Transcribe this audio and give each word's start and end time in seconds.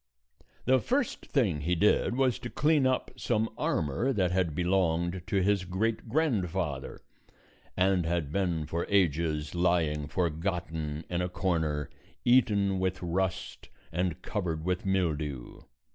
The 0.65 0.79
first 0.79 1.27
thing 1.27 1.61
he 1.61 1.75
did 1.75 2.15
was 2.15 2.39
to 2.39 2.49
clean 2.49 2.87
up 2.87 3.11
some 3.17 3.47
armor 3.55 4.11
that 4.11 4.31
had 4.31 4.55
belonged 4.55 5.21
to 5.27 5.43
his 5.43 5.63
great 5.63 6.09
grandfather, 6.09 7.01
and 7.77 8.03
had 8.07 8.31
been 8.31 8.65
for 8.65 8.87
ages 8.89 9.53
lying 9.53 10.07
forgotten 10.07 11.03
in 11.07 11.21
a 11.21 11.29
corner, 11.29 11.87
eaten 12.25 12.79
with 12.79 12.99
rust 13.03 13.69
and 13.93 14.23
covered 14.23 14.65
with 14.65 14.87
mildew. 14.87 15.59